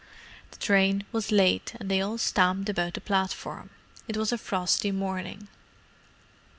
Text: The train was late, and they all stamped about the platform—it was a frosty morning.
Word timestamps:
The 0.49 0.57
train 0.57 1.03
was 1.11 1.31
late, 1.31 1.75
and 1.79 1.87
they 1.91 2.01
all 2.01 2.17
stamped 2.17 2.69
about 2.69 2.95
the 2.95 3.01
platform—it 3.01 4.17
was 4.17 4.31
a 4.31 4.37
frosty 4.39 4.89
morning. 4.91 5.47